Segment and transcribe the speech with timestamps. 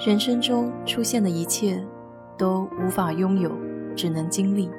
[0.00, 1.86] 人生中出现的一切，
[2.38, 3.54] 都无法拥有，
[3.94, 4.70] 只能经历。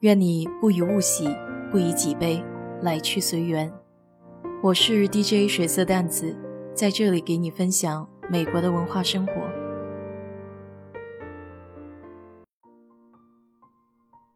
[0.00, 1.26] 愿你不以物喜，
[1.70, 2.44] 不以己悲，
[2.82, 3.72] 来去随缘。
[4.62, 6.36] 我是 DJ 水色淡子，
[6.74, 9.32] 在这里给你分享美国的文化生活。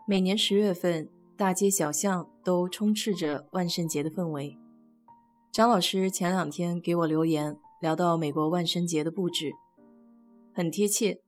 [0.07, 4.57] 每年十月份，大街小巷都充斥着万圣节的氛围。
[5.53, 7.59] 张老师前两天给我留言。
[7.83, 9.51] 聊到美国万圣节的布置，
[10.55, 11.21] 很贴切。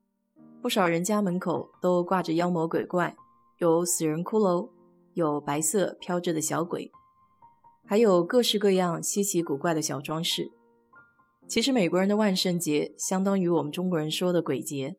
[0.63, 3.17] 不少人家门口都挂着妖魔鬼怪，
[3.59, 4.71] 有死人骷髅，
[5.15, 6.93] 有白色飘着的小鬼，
[7.85, 10.53] 还有各式各样稀奇古怪的小装饰。
[11.49, 14.97] 其实美国人的万圣节相当于我们中国人说的鬼节。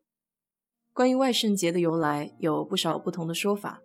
[0.92, 3.80] 关于万圣节的由来，有不少不同的说法。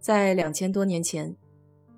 [0.00, 1.36] 在两千多年前，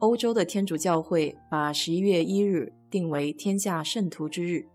[0.00, 4.66] 欧洲的天主教会把十一月一日定为天下圣徒之日。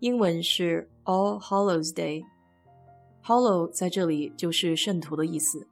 [0.00, 5.66] 英文是 All Hallows Day，Hallow 在这里就是圣徒的意思。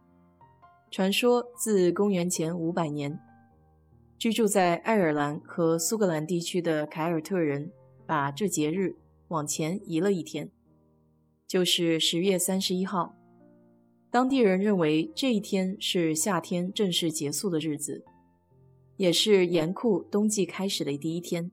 [0.90, 3.20] 传说自公元前五百年，
[4.18, 7.70] 居住在爱尔兰和苏格兰地区的凯尔特人
[8.06, 8.96] 把这节日
[9.28, 10.50] 往前移了一天，
[11.46, 13.14] 就是十月三十一号。
[14.10, 18.02] 当地人认为这一天是夏天正式结束的日子，
[18.96, 21.50] 也是严酷冬季开始的第一天。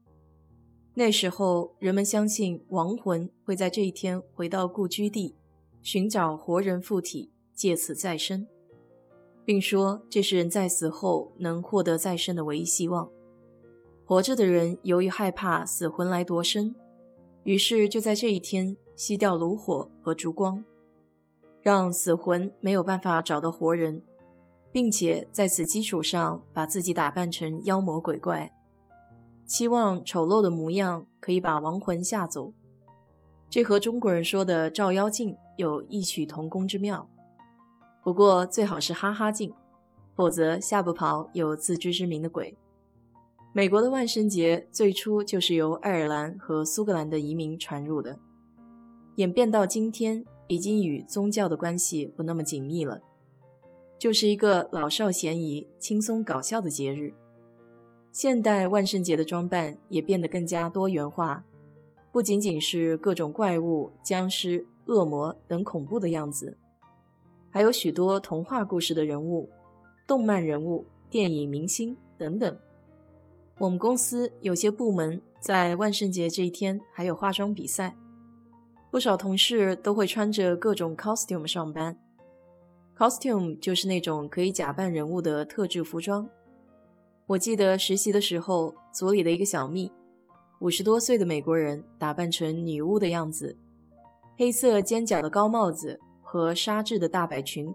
[0.94, 5.34] 那时候，人们相信亡魂会在这一天回到故居地，
[5.82, 8.46] 寻找活人附体，借此再生，
[9.46, 13.10] 并说这是人在死后能获得再生的唯一希望。
[14.06, 16.76] 活着的人由于害怕死魂来夺身，
[17.46, 20.62] 于是就在这一天熄掉炉火和烛光，
[21.62, 24.04] 让死魂没有办法找到活人，
[24.74, 28.54] 并且在此基础上把自己打扮成妖魔鬼怪。
[29.52, 32.54] 希望丑陋的模样可以把亡魂吓走，
[33.50, 37.10] 这和中国人说的照妖镜有异曲同工之妙。
[38.02, 39.54] 不过最好是哈哈镜，
[40.16, 42.58] 否则吓不跑有自知之明的鬼。
[43.52, 48.18] 美国的万圣节最初就是由爱尔兰和苏格兰的移民传入的，
[49.16, 53.02] 演变到今天已经与宗教的关系不那么紧密了，
[54.00, 57.14] 就是一个老少咸宜、轻松搞笑的节日。
[58.12, 61.44] 现代万圣节的装扮也变得更加多元化，
[62.12, 66.58] 不仅仅是各种怪物、僵尸、恶魔等恐怖的样子，
[67.50, 69.50] 还有许多童话故事的人物、
[70.06, 72.58] 动漫人物、电影明星等等。
[73.58, 77.96] 我们公司有些部门在万圣节这一天还有化妆比赛，
[78.90, 81.98] 不少同事都会穿着各种 costume 上班。
[82.98, 86.30] costume 就是那种可以假扮人物的特制服装。
[87.32, 89.90] 我记得实习的时候，组里的一个小蜜，
[90.60, 93.58] 五十多岁的美国人，打扮成女巫的样子，
[94.38, 97.74] 黑色尖角的高帽子和纱质的大摆裙，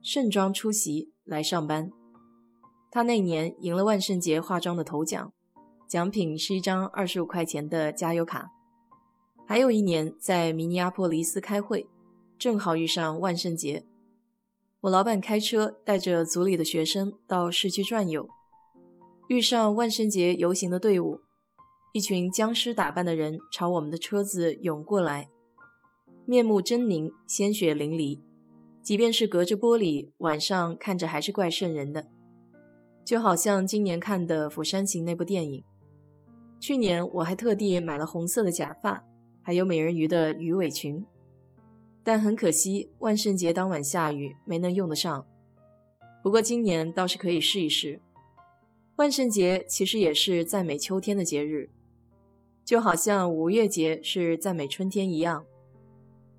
[0.00, 1.92] 盛装出席来上班。
[2.90, 5.34] 他那年赢了万圣节化妆的头奖，
[5.86, 8.50] 奖品是一张二十五块钱的加油卡。
[9.46, 11.86] 还有一年在明尼阿波利斯开会，
[12.38, 13.84] 正好遇上万圣节，
[14.80, 18.26] 我老板开车带着组里的学生到市区转悠。
[19.28, 21.20] 遇上万圣节游行的队伍，
[21.92, 25.28] 一群僵尸打扮的人朝我们的车子涌过来，
[26.24, 28.20] 面目狰狞，鲜血淋漓。
[28.82, 32.06] 即便是隔着玻璃，晚上看着还是怪瘆人的，
[33.04, 35.62] 就好像今年看的《釜山行》那部电影。
[36.58, 39.04] 去年我还特地买了红色的假发，
[39.42, 41.04] 还有美人鱼的鱼尾裙，
[42.02, 45.26] 但很可惜，万圣节当晚下雨，没能用得上。
[46.22, 48.00] 不过今年倒是可以试一试。
[48.98, 51.70] 万圣节其实也是赞美秋天的节日，
[52.64, 55.44] 就好像五月节是赞美春天一样。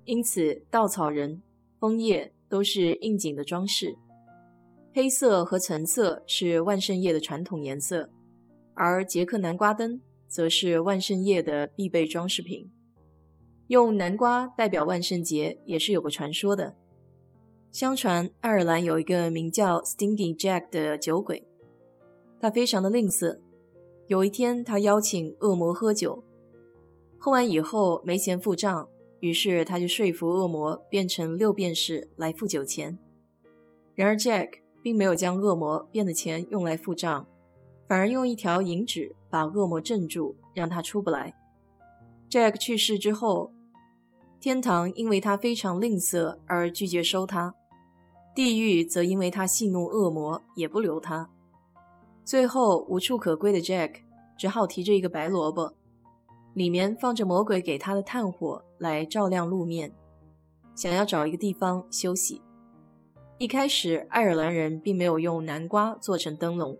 [0.04, 1.40] 因此，稻草人、
[1.78, 3.96] 枫叶都是应景的装饰。
[4.92, 8.10] 黑色和橙色是万圣夜的传统颜色，
[8.74, 12.70] 而杰克南瓜灯则是万圣夜的必备装饰品。
[13.68, 16.76] 用南瓜代表万圣节也是有个传说的。
[17.72, 21.46] 相传，爱尔兰有一个名叫 Stingy Jack 的酒鬼。
[22.40, 23.38] 他非常的吝啬。
[24.06, 26.24] 有一天，他邀请恶魔喝酒，
[27.18, 28.88] 喝完以后没钱付账，
[29.20, 32.98] 于是他就说服恶魔变成六便士来付酒钱。
[33.94, 37.26] 然而，Jack 并没有将恶魔变的钱用来付账，
[37.86, 41.34] 反而用一条银纸把恶魔镇住，让他出不来。
[42.30, 43.52] Jack 去世之后，
[44.40, 47.54] 天堂因为他非常吝啬而拒绝收他，
[48.34, 51.30] 地狱则因为他戏弄恶魔也不留他。
[52.24, 54.02] 最后无处可归的 Jack
[54.38, 55.74] 只好提着一个白萝卜，
[56.54, 59.92] 里面放着魔鬼给他的炭火来照亮路面，
[60.74, 62.40] 想要找一个地方休息。
[63.38, 66.78] 一开始，爱尔兰人并没有用南瓜做成灯笼，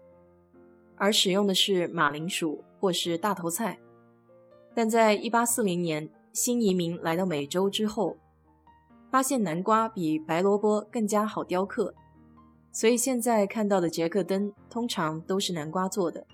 [0.97, 3.79] 而使用的是马铃薯或是大头菜。
[4.75, 8.17] 但在1840年新移民来到美洲之后，
[9.11, 11.95] 发现南瓜比白萝卜更加好雕刻，
[12.73, 16.27] 所以现在看到的杰克灯通常都是南瓜做的。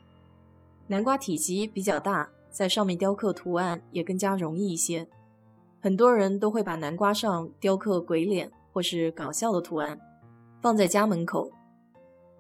[0.87, 5.07] 南瓜体积比较大，在上面雕刻图案也更加容易一些。
[5.81, 10.01] 很多人都会把南瓜上雕刻鬼脸或是搞笑的图案。
[10.63, 11.53] 放在家门口。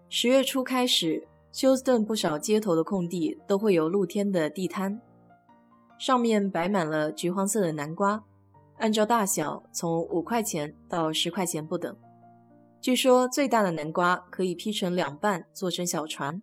[0.08, 5.00] 十月初开始，休斯顿不少街头的空地都会有露天的地摊，
[5.96, 8.24] 上面摆满了橘黄色的南瓜，
[8.78, 11.94] 按照大小从五块钱到十块钱不等。
[12.86, 16.40] 据说最大的南瓜可以劈成两半做成小船，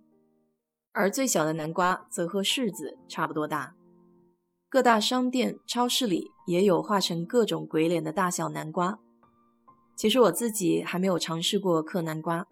[0.91, 3.73] 而最小的南瓜则和柿子差不多大。
[4.67, 8.99] 各大商店、超市里也有画成各种鬼脸的大小南瓜。
[9.95, 12.45] 其实我自己还没有尝试过刻南瓜。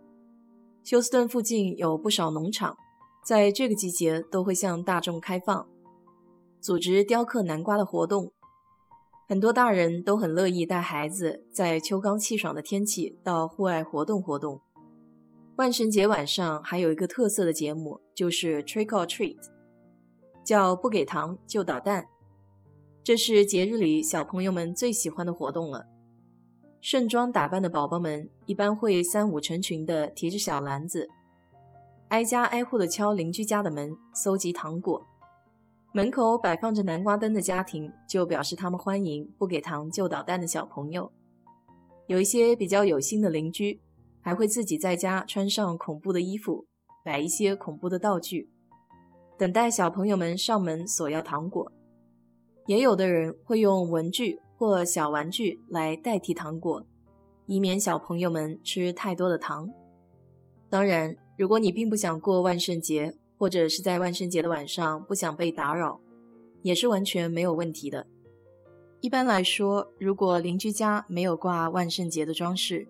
[0.85, 2.77] 休斯顿附近有不少农场，
[3.25, 5.67] 在这个季节都会向大众开放，
[6.61, 8.31] 组织雕刻南瓜的活动。
[9.31, 14.59] 很多大人都很乐意带孩子在秋高气爽的天气到户外活动活动。
[15.55, 19.37] 万圣节晚上还有一个特色的节目，就是 Trick or Treat，
[20.43, 22.05] 叫不给糖就捣蛋。
[23.05, 25.85] 这是节日里小朋友们最喜欢的活动了。
[26.81, 31.07] 盛装打扮的宝宝们一般会三五成群的提着小篮子，
[32.09, 35.07] 挨家挨户的敲邻居家的门，搜集糖果。
[35.93, 41.11] 门口摆放着南瓜灯的家庭就表示他们欢迎不给糖就捣蛋的小朋友。
[42.07, 43.79] 有一些比较有心的邻居
[44.21, 46.65] 还会自己在家穿上恐怖的衣服，
[47.03, 48.49] 摆一些恐怖的道具，
[49.37, 51.71] 等待小朋友们上门索要糖果。
[52.67, 54.39] 也有的人会用文具。
[54.61, 56.85] 或小玩具来代替糖果，
[57.47, 59.67] 以免小朋友们吃太多的糖。
[60.69, 65.99] 当然，如果你并不想过万圣节，或者是在万圣节的晚上不想被打扰，
[66.61, 68.05] 也是完全没有问题的。
[68.99, 72.87] 一般来说，如果邻居家没有挂万圣节的装饰，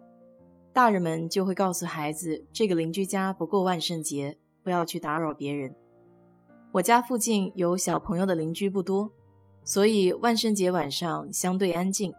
[0.73, 5.73] 大人们就会告诉孩子，这个邻居家不过万圣节，不要去打扰别人。
[6.73, 9.09] 我家附近有小朋友的邻居不多。
[9.63, 12.13] 所以万圣节晚上相对安静，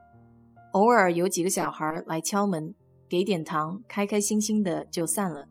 [0.70, 2.75] 偶尔有几个小孩来敲门，
[3.11, 5.46] 给点糖，开开心心的就散了。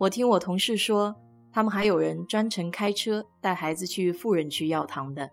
[0.00, 1.16] 我听我同事说，
[1.58, 5.28] 他们还有人专程开车带孩子去富人区要糖的。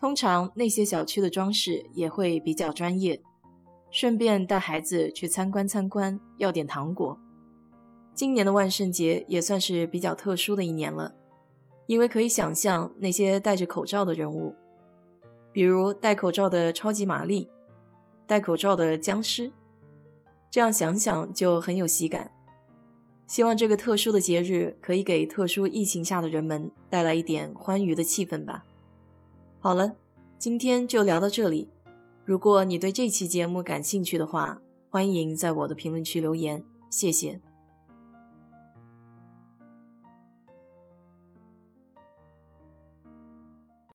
[0.00, 3.20] 通常那些小区的装饰也会比较专业，
[3.90, 7.20] 顺便带孩子去参观参观，要点糖果。
[8.14, 11.14] 今年的万圣节也算是比较特殊的一年了。
[11.86, 14.54] 因为可以想象那些戴着口罩的人物，
[15.52, 17.50] 比如戴口罩的超级玛丽，
[18.26, 19.52] 戴口罩的僵尸，
[20.50, 22.32] 这样想想就很有喜感。
[23.28, 28.64] 希望这个特殊的节日可以给特殊疫情下的人们带来一点欢愉的气氛吧。
[29.60, 29.94] 好了，
[30.38, 31.68] 今天就聊到这里。
[32.24, 37.40] 如果你对这期节目感兴趣的话，欢迎在我的评论区留言，谢谢。